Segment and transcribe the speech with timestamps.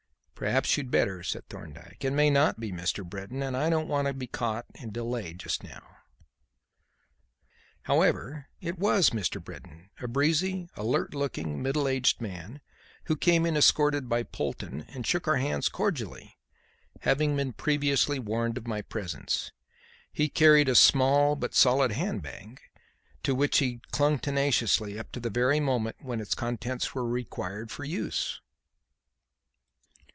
[0.43, 2.03] "Perhaps you'd better," said Thorndyke.
[2.03, 3.07] "It may not be Mr.
[3.07, 5.97] Britton, and I don't want to be caught and delayed just now."
[7.83, 9.39] However, it was Mr.
[9.39, 12.59] Britton; a breezy alert looking middle aged man,
[13.03, 16.39] who came in escorted by Polton and shook our hands cordially,
[17.01, 19.51] having been previously warned of my presence.
[20.11, 22.61] He carried a small but solid hand bag,
[23.21, 27.69] to which he clung tenaciously up to the very moment when its contents were required
[27.69, 28.41] for use.